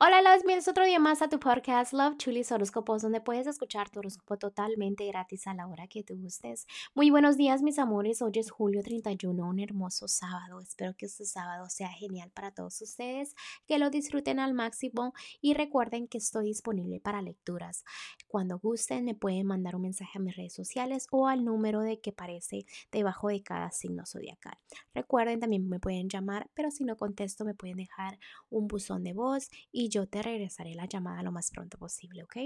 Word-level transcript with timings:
Hola, 0.00 0.22
las 0.22 0.42
bienvenidos 0.42 0.68
otro 0.68 0.84
día 0.84 1.00
más 1.00 1.22
a 1.22 1.28
tu 1.28 1.40
podcast 1.40 1.92
Love 1.92 2.18
Chulis 2.18 2.52
Horóscopos, 2.52 3.02
donde 3.02 3.20
puedes 3.20 3.48
escuchar 3.48 3.90
tu 3.90 3.98
horóscopo 3.98 4.38
totalmente 4.38 5.04
gratis 5.08 5.48
a 5.48 5.54
la 5.54 5.66
hora 5.66 5.88
que 5.88 6.04
te 6.04 6.14
gustes. 6.14 6.68
Muy 6.94 7.10
buenos 7.10 7.36
días, 7.36 7.62
mis 7.62 7.80
amores. 7.80 8.22
Hoy 8.22 8.30
es 8.36 8.52
julio 8.52 8.80
31, 8.84 9.44
un 9.44 9.58
hermoso 9.58 10.06
sábado. 10.06 10.60
Espero 10.60 10.94
que 10.96 11.06
este 11.06 11.24
sábado 11.24 11.68
sea 11.68 11.88
genial 11.88 12.30
para 12.30 12.52
todos 12.52 12.80
ustedes, 12.80 13.34
que 13.66 13.80
lo 13.80 13.90
disfruten 13.90 14.38
al 14.38 14.54
máximo 14.54 15.14
y 15.40 15.54
recuerden 15.54 16.06
que 16.06 16.18
estoy 16.18 16.44
disponible 16.44 17.00
para 17.00 17.20
lecturas. 17.20 17.84
Cuando 18.28 18.60
gusten, 18.60 19.04
me 19.04 19.16
pueden 19.16 19.48
mandar 19.48 19.74
un 19.74 19.82
mensaje 19.82 20.16
a 20.18 20.20
mis 20.20 20.36
redes 20.36 20.54
sociales 20.54 21.08
o 21.10 21.26
al 21.26 21.44
número 21.44 21.80
de 21.80 22.00
que 22.00 22.10
aparece 22.10 22.66
debajo 22.92 23.30
de 23.30 23.42
cada 23.42 23.72
signo 23.72 24.06
zodiacal. 24.06 24.58
Recuerden, 24.94 25.40
también 25.40 25.68
me 25.68 25.80
pueden 25.80 26.08
llamar, 26.08 26.48
pero 26.54 26.70
si 26.70 26.84
no 26.84 26.96
contesto, 26.96 27.44
me 27.44 27.54
pueden 27.54 27.78
dejar 27.78 28.20
un 28.48 28.68
buzón 28.68 29.02
de 29.02 29.12
voz 29.12 29.50
y 29.72 29.87
yo 29.88 30.06
te 30.06 30.22
regresaré 30.22 30.74
la 30.74 30.86
llamada 30.86 31.22
lo 31.22 31.32
más 31.32 31.50
pronto 31.50 31.78
posible, 31.78 32.22
¿ok? 32.24 32.36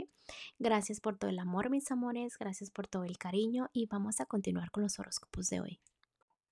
Gracias 0.59 1.01
por 1.01 1.17
todo 1.17 1.31
el 1.31 1.39
amor, 1.39 1.71
mis 1.71 1.91
amores, 1.91 2.39
gracias 2.39 2.71
por 2.71 2.87
todo 2.87 3.05
el 3.05 3.19
cariño 3.19 3.69
y 3.73 3.87
vamos 3.87 4.21
a 4.21 4.27
continuar 4.27 4.71
con 4.71 4.83
los 4.83 4.99
horóscopos 4.99 5.49
de 5.49 5.61
hoy. 5.61 5.81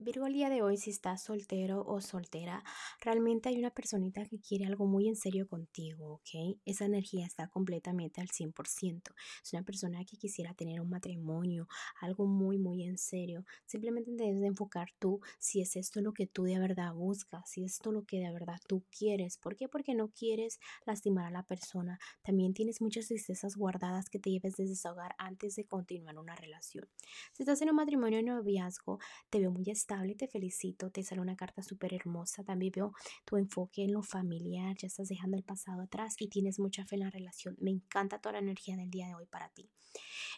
Virgo, 0.03 0.27
el 0.27 0.33
día 0.33 0.49
de 0.49 0.63
hoy, 0.63 0.79
si 0.79 0.89
estás 0.89 1.25
soltero 1.25 1.85
o 1.87 2.01
soltera, 2.01 2.65
realmente 3.03 3.51
hay 3.51 3.59
una 3.59 3.69
personita 3.69 4.25
que 4.25 4.41
quiere 4.41 4.65
algo 4.65 4.87
muy 4.87 5.09
en 5.09 5.15
serio 5.15 5.47
contigo, 5.47 6.15
¿ok? 6.15 6.57
Esa 6.65 6.87
energía 6.87 7.27
está 7.27 7.49
completamente 7.49 8.23
al 8.23 8.31
100%. 8.31 9.15
Es 9.45 9.53
una 9.53 9.63
persona 9.63 10.03
que 10.07 10.17
quisiera 10.17 10.55
tener 10.55 10.81
un 10.81 10.89
matrimonio, 10.89 11.69
algo 12.01 12.25
muy, 12.25 12.57
muy 12.57 12.85
en 12.85 12.97
serio. 12.97 13.45
Simplemente 13.67 14.11
debes 14.13 14.41
de 14.41 14.47
enfocar 14.47 14.89
tú 14.99 15.21
si 15.39 15.61
es 15.61 15.77
esto 15.77 16.01
lo 16.01 16.15
que 16.15 16.27
tú 16.27 16.45
de 16.45 16.59
verdad 16.59 16.95
buscas, 16.95 17.51
si 17.51 17.62
es 17.62 17.73
esto 17.73 17.93
lo 17.93 18.07
que 18.07 18.21
de 18.21 18.33
verdad 18.33 18.59
tú 18.67 18.83
quieres. 18.91 19.37
¿Por 19.37 19.55
qué? 19.55 19.69
Porque 19.69 19.95
no 19.95 20.09
quieres 20.09 20.61
lastimar 20.87 21.27
a 21.27 21.31
la 21.31 21.43
persona. 21.43 21.98
También 22.23 22.55
tienes 22.55 22.81
muchas 22.81 23.09
tristezas 23.09 23.55
guardadas 23.55 24.09
que 24.09 24.19
te 24.19 24.31
lleves 24.31 24.57
de 24.57 24.65
desahogar 24.65 25.14
antes 25.19 25.57
de 25.57 25.67
continuar 25.67 26.17
una 26.17 26.37
relación. 26.37 26.89
Si 27.35 27.42
estás 27.42 27.61
en 27.61 27.69
un 27.69 27.77
matrimonio 27.77 28.20
o 28.20 28.23
noviazgo, 28.23 28.98
te 29.29 29.41
veo 29.41 29.51
muy 29.51 29.70
te 30.16 30.28
felicito, 30.28 30.91
te 30.91 31.02
sale 31.02 31.20
una 31.20 31.36
carta 31.36 31.62
súper 31.62 31.94
hermosa, 31.94 32.44
también 32.44 32.72
veo 32.74 32.92
tu 33.24 33.36
enfoque 33.36 33.84
en 33.84 33.92
lo 33.92 34.02
familiar, 34.02 34.77
ya 34.77 34.86
estás 34.86 35.08
dejando 35.08 35.36
el 35.36 35.42
pasado 35.42 35.83
atrás 35.83 36.14
y 36.19 36.28
tienes 36.28 36.58
mucha 36.60 36.84
fe 36.84 36.94
en 36.94 37.00
la 37.00 37.10
relación. 37.10 37.56
Me 37.60 37.70
encanta 37.70 38.20
toda 38.20 38.34
la 38.34 38.38
energía 38.38 38.77
del 38.77 38.91
día 38.91 39.08
de 39.08 39.14
hoy 39.14 39.27
para 39.27 39.48
ti. 39.48 39.68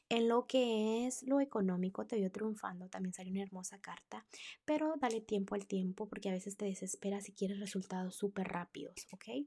En 0.08 0.28
lo 0.28 0.46
que 0.46 1.06
es 1.06 1.22
lo 1.24 1.40
económico, 1.40 2.06
te 2.06 2.16
veo 2.16 2.30
triunfando, 2.30 2.88
también 2.88 3.12
sale 3.12 3.30
una 3.30 3.42
hermosa 3.42 3.78
carta, 3.78 4.26
pero 4.64 4.94
dale 4.98 5.20
tiempo 5.20 5.54
al 5.54 5.66
tiempo 5.66 6.08
porque 6.08 6.30
a 6.30 6.32
veces 6.32 6.56
te 6.56 6.64
desesperas 6.64 7.28
y 7.28 7.32
quieres 7.32 7.60
resultados 7.60 8.16
súper 8.16 8.48
rápidos, 8.48 9.06
¿ok? 9.12 9.46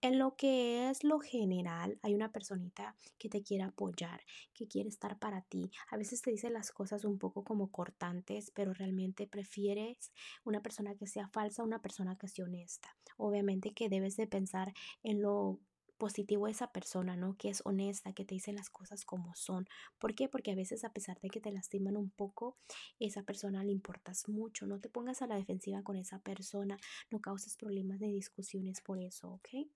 En 0.00 0.18
lo 0.18 0.36
que 0.36 0.90
es 0.90 1.04
lo 1.04 1.18
general, 1.20 1.98
hay 2.02 2.14
una 2.14 2.32
personita 2.32 2.96
que 3.18 3.28
te 3.28 3.42
quiere 3.42 3.64
apoyar, 3.64 4.22
que 4.52 4.66
quiere 4.66 4.88
estar 4.88 5.18
para 5.18 5.42
ti. 5.42 5.70
A 5.90 5.96
veces 5.96 6.22
te 6.22 6.30
dice 6.30 6.50
las 6.50 6.70
cosas 6.72 7.04
un 7.04 7.18
poco 7.18 7.44
como 7.44 7.70
cortantes, 7.70 8.50
pero 8.54 8.74
realmente 8.74 9.26
prefieres 9.26 10.12
una 10.44 10.62
persona 10.62 10.94
que 10.94 11.06
sea 11.06 11.28
falsa, 11.28 11.62
una 11.62 11.80
persona 11.80 12.16
que 12.16 12.28
sea 12.28 12.44
honesta. 12.44 12.96
Obviamente 13.16 13.72
que 13.72 13.88
debes 13.88 14.16
de 14.16 14.26
pensar 14.26 14.72
en 15.02 15.22
lo 15.22 15.60
positivo 15.98 16.48
esa 16.48 16.72
persona, 16.72 17.16
¿no? 17.16 17.36
Que 17.36 17.48
es 17.50 17.62
honesta, 17.64 18.12
que 18.12 18.24
te 18.24 18.34
dice 18.34 18.52
las 18.52 18.70
cosas 18.70 19.04
como 19.04 19.34
son. 19.34 19.66
¿Por 19.98 20.14
qué? 20.14 20.28
Porque 20.28 20.52
a 20.52 20.54
veces 20.54 20.84
a 20.84 20.92
pesar 20.92 21.20
de 21.20 21.30
que 21.30 21.40
te 21.40 21.52
lastiman 21.52 21.96
un 21.96 22.10
poco, 22.10 22.56
esa 22.98 23.22
persona 23.22 23.64
le 23.64 23.72
importas 23.72 24.28
mucho. 24.28 24.66
No 24.66 24.80
te 24.80 24.88
pongas 24.88 25.22
a 25.22 25.26
la 25.26 25.36
defensiva 25.36 25.82
con 25.82 25.96
esa 25.96 26.18
persona, 26.18 26.78
no 27.10 27.20
causes 27.20 27.56
problemas 27.56 28.00
de 28.00 28.08
discusiones 28.08 28.80
por 28.80 28.98
eso, 28.98 29.32
¿ok? 29.32 29.68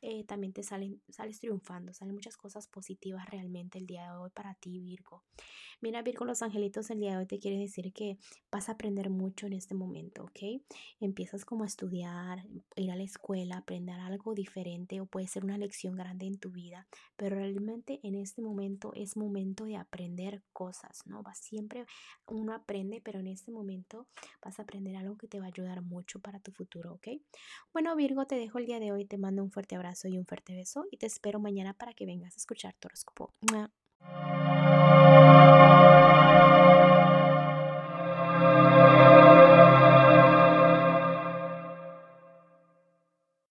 Eh, 0.00 0.24
también 0.24 0.52
te 0.52 0.62
salen, 0.62 1.00
sales 1.08 1.40
triunfando, 1.40 1.92
salen 1.94 2.14
muchas 2.14 2.36
cosas 2.36 2.66
positivas 2.66 3.28
realmente 3.30 3.78
el 3.78 3.86
día 3.86 4.04
de 4.04 4.18
hoy 4.18 4.30
para 4.30 4.54
ti, 4.54 4.80
Virgo. 4.80 5.22
Mira, 5.80 6.02
Virgo, 6.02 6.24
los 6.24 6.42
angelitos 6.42 6.90
el 6.90 7.00
día 7.00 7.12
de 7.12 7.16
hoy 7.18 7.26
te 7.26 7.38
quieren 7.38 7.60
decir 7.60 7.92
que 7.92 8.18
vas 8.50 8.68
a 8.68 8.72
aprender 8.72 9.10
mucho 9.10 9.46
en 9.46 9.52
este 9.54 9.74
momento, 9.74 10.24
¿ok? 10.24 10.62
Empiezas 11.00 11.44
como 11.44 11.64
a 11.64 11.66
estudiar, 11.66 12.46
ir 12.76 12.90
a 12.90 12.96
la 12.96 13.02
escuela, 13.02 13.58
aprender 13.58 13.98
algo 13.98 14.34
diferente 14.34 15.00
o 15.00 15.06
puede 15.06 15.26
ser 15.26 15.44
una 15.44 15.58
lección 15.58 15.96
grande 15.96 16.26
en 16.26 16.38
tu 16.38 16.50
vida, 16.50 16.86
pero 17.16 17.36
realmente 17.36 18.00
en 18.02 18.14
este 18.14 18.42
momento 18.42 18.92
es 18.94 19.16
momento 19.16 19.64
de 19.64 19.76
aprender 19.76 20.42
cosas, 20.52 21.06
¿no? 21.06 21.22
Va 21.22 21.34
siempre, 21.34 21.86
uno 22.26 22.54
aprende, 22.54 23.00
pero 23.00 23.20
en 23.20 23.26
este 23.26 23.50
momento 23.50 24.06
vas 24.42 24.58
a 24.58 24.62
aprender 24.62 24.96
algo 24.96 25.16
que 25.16 25.28
te 25.28 25.38
va 25.38 25.46
a 25.46 25.48
ayudar 25.48 25.82
mucho 25.82 26.20
para 26.20 26.40
tu 26.40 26.52
futuro, 26.52 26.94
¿ok? 26.94 27.08
Bueno, 27.72 27.94
Virgo, 27.96 28.26
te 28.26 28.36
dejo 28.36 28.58
el 28.58 28.66
día 28.66 28.80
de 28.80 28.92
hoy, 28.92 29.04
te 29.04 29.18
mando 29.18 29.42
fuerte 29.52 29.76
abrazo 29.76 30.08
y 30.08 30.18
un 30.18 30.26
fuerte 30.26 30.54
beso 30.54 30.86
y 30.90 30.96
te 30.96 31.06
espero 31.06 31.38
mañana 31.38 31.74
para 31.74 31.92
que 31.92 32.06
vengas 32.06 32.34
a 32.34 32.38
escuchar 32.38 32.74
tu 32.80 32.88
horóscopo. 32.88 33.30